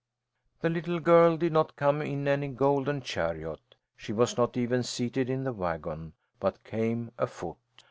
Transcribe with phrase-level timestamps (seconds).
[0.61, 3.59] The little girl did not come in any golden chariot,
[3.95, 7.57] she was not even seated in the wagon, but came afoot.